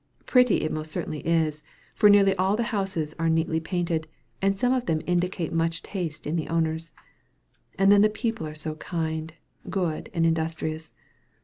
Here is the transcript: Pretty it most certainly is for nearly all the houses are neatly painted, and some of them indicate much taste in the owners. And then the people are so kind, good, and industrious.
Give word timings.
Pretty 0.25 0.63
it 0.63 0.71
most 0.71 0.89
certainly 0.91 1.19
is 1.27 1.61
for 1.93 2.09
nearly 2.09 2.33
all 2.35 2.55
the 2.55 2.63
houses 2.73 3.13
are 3.19 3.29
neatly 3.29 3.59
painted, 3.59 4.07
and 4.41 4.57
some 4.57 4.73
of 4.73 4.87
them 4.87 4.99
indicate 5.05 5.53
much 5.53 5.83
taste 5.83 6.25
in 6.25 6.35
the 6.37 6.47
owners. 6.47 6.91
And 7.77 7.91
then 7.91 8.01
the 8.01 8.09
people 8.09 8.47
are 8.47 8.55
so 8.55 8.73
kind, 8.77 9.31
good, 9.69 10.09
and 10.11 10.25
industrious. 10.25 10.91